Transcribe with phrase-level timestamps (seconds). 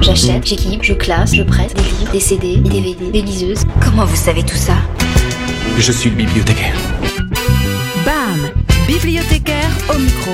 [0.00, 3.64] J'achète, j'équipe, je classe, je prête des livres, des CD, des DVD, des liseuses.
[3.82, 4.74] Comment vous savez tout ça?
[5.78, 6.76] Je suis le bibliothécaire.
[8.04, 8.50] BAM
[8.86, 10.32] Bibliothécaire au micro.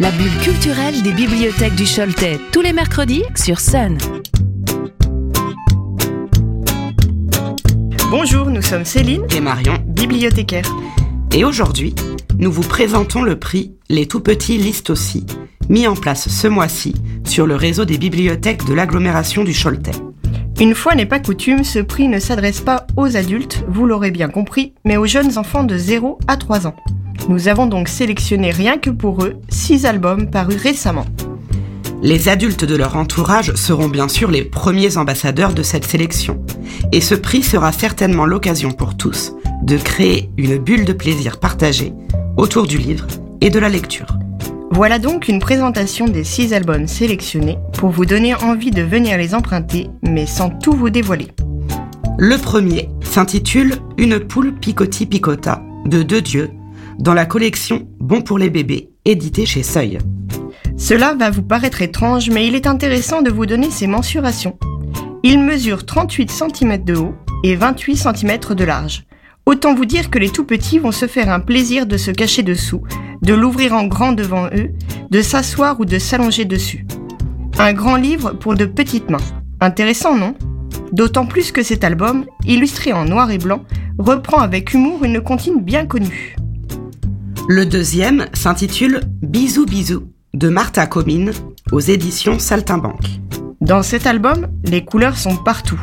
[0.00, 2.38] La bulle culturelle des bibliothèques du Choletais.
[2.52, 3.96] Tous les mercredis sur Sun.
[8.10, 9.74] Bonjour, nous sommes Céline, et Marion.
[9.86, 10.70] bibliothécaire.
[11.32, 11.94] Et aujourd'hui,
[12.38, 15.24] nous vous présentons le prix Les Tout Petits listent aussi,
[15.68, 16.94] mis en place ce mois-ci
[17.24, 19.92] sur le réseau des bibliothèques de l'agglomération du Choletais.
[20.60, 24.28] Une fois n'est pas coutume, ce prix ne s'adresse pas aux adultes, vous l'aurez bien
[24.28, 26.76] compris, mais aux jeunes enfants de 0 à 3 ans.
[27.28, 31.06] Nous avons donc sélectionné rien que pour eux 6 albums parus récemment.
[32.02, 36.44] Les adultes de leur entourage seront bien sûr les premiers ambassadeurs de cette sélection.
[36.92, 41.94] Et ce prix sera certainement l'occasion pour tous de créer une bulle de plaisir partagée
[42.36, 43.06] autour du livre
[43.40, 44.18] et de la lecture.
[44.74, 49.32] Voilà donc une présentation des 6 albums sélectionnés pour vous donner envie de venir les
[49.32, 51.28] emprunter, mais sans tout vous dévoiler.
[52.18, 56.50] Le premier s'intitule Une poule picotti picota de Deux Dieux
[56.98, 59.98] dans la collection Bon pour les bébés, édité chez Seuil.
[60.76, 64.58] Cela va vous paraître étrange, mais il est intéressant de vous donner ses mensurations.
[65.22, 69.04] Il mesure 38 cm de haut et 28 cm de large.
[69.46, 72.42] Autant vous dire que les tout petits vont se faire un plaisir de se cacher
[72.42, 72.82] dessous,
[73.20, 74.70] de l'ouvrir en grand devant eux,
[75.10, 76.86] de s'asseoir ou de s'allonger dessus.
[77.58, 79.18] Un grand livre pour de petites mains.
[79.60, 80.34] Intéressant, non?
[80.92, 83.64] D'autant plus que cet album, illustré en noir et blanc,
[83.98, 86.36] reprend avec humour une comptine bien connue.
[87.48, 91.32] Le deuxième s'intitule Bisous bisous de Martha Comine
[91.70, 93.20] aux éditions Saltimbanque.
[93.60, 95.80] Dans cet album, les couleurs sont partout.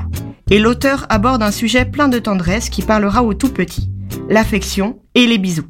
[0.51, 3.89] Et l'auteur aborde un sujet plein de tendresse qui parlera aux tout petits,
[4.29, 5.67] l'affection et les bisous.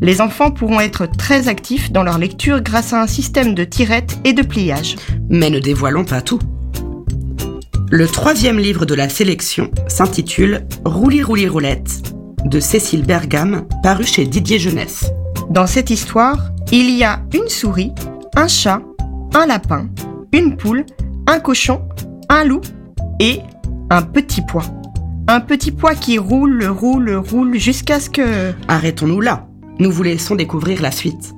[0.00, 4.18] Les enfants pourront être très actifs dans leur lecture grâce à un système de tirettes
[4.24, 4.96] et de pliage.
[5.30, 6.40] Mais ne dévoilons pas tout.
[7.88, 12.12] Le troisième livre de la sélection s'intitule Roulis roulis roulette
[12.44, 15.12] de Cécile Bergam, paru chez Didier Jeunesse.
[15.48, 17.92] Dans cette histoire, il y a une souris,
[18.34, 18.82] un chat,
[19.32, 19.88] un lapin,
[20.32, 20.84] une poule,
[21.28, 21.82] un cochon,
[22.28, 22.62] un loup
[23.20, 23.40] et
[23.90, 24.64] un petit pois.
[25.28, 28.52] Un petit pois qui roule, roule, roule jusqu'à ce que...
[28.68, 29.48] Arrêtons-nous là.
[29.78, 31.34] Nous vous laissons découvrir la suite.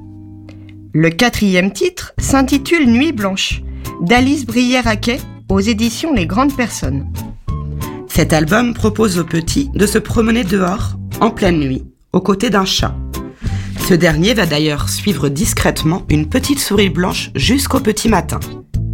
[0.94, 3.62] Le quatrième titre s'intitule Nuit blanche
[4.00, 5.20] d'Alice Brière-Aquet
[5.50, 7.06] aux éditions Les Grandes Personnes.
[8.06, 12.64] Cet album propose aux petits de se promener dehors, en pleine nuit, aux côtés d'un
[12.64, 12.94] chat.
[13.86, 18.40] Ce dernier va d'ailleurs suivre discrètement une petite souris blanche jusqu'au petit matin.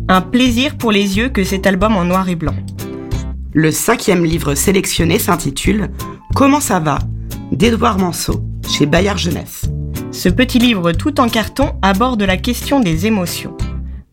[0.08, 2.54] Un plaisir pour les yeux que cet album en noir et blanc.
[3.56, 5.90] Le cinquième livre sélectionné s'intitule
[6.34, 6.98] Comment ça va
[7.52, 9.66] d'Edouard Manceau, chez Bayard Jeunesse.
[10.10, 13.56] Ce petit livre tout en carton aborde la question des émotions.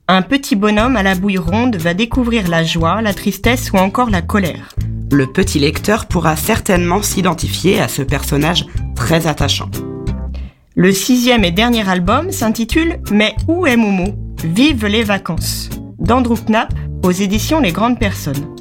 [0.08, 4.12] Un petit bonhomme à la bouille ronde va découvrir la joie, la tristesse ou encore
[4.12, 4.76] la colère.
[5.12, 9.72] Le petit lecteur pourra certainement s'identifier à ce personnage très attachant.
[10.76, 14.14] Le sixième et dernier album s'intitule Mais où est Momo?
[14.44, 16.72] Vive les vacances d'Andrew Knapp
[17.04, 18.61] aux éditions Les Grandes Personnes.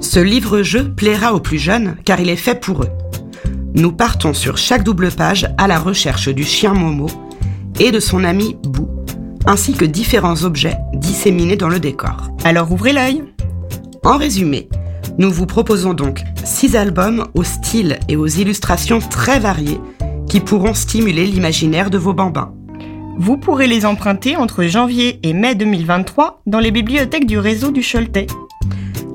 [0.00, 2.88] Ce livre-jeu plaira aux plus jeunes car il est fait pour eux.
[3.74, 7.06] Nous partons sur chaque double page à la recherche du chien Momo
[7.78, 8.88] et de son ami Bou,
[9.46, 12.30] ainsi que différents objets disséminés dans le décor.
[12.44, 13.22] Alors ouvrez l'œil
[14.02, 14.68] En résumé,
[15.18, 19.80] nous vous proposons donc six albums au style et aux illustrations très variées
[20.28, 22.54] qui pourront stimuler l'imaginaire de vos bambins.
[23.18, 27.82] Vous pourrez les emprunter entre janvier et mai 2023 dans les bibliothèques du réseau du
[27.82, 28.26] Choletais.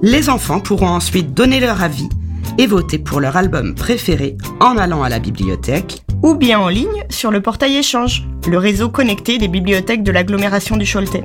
[0.02, 2.10] Les enfants pourront ensuite donner leur avis
[2.58, 7.06] et voter pour leur album préféré en allant à la bibliothèque ou bien en ligne
[7.10, 11.24] sur le portail Échange, le réseau connecté des bibliothèques de l'agglomération du Choletais.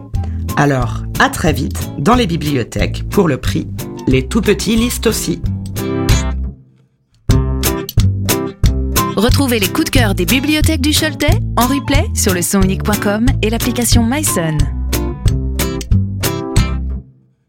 [0.57, 3.69] Alors, à très vite dans les bibliothèques pour le prix.
[4.07, 5.41] Les tout petits listent aussi.
[9.17, 13.51] Retrouvez les coups de cœur des bibliothèques du Choletais en replay sur le sonunique.com et
[13.51, 14.80] l'application MySun.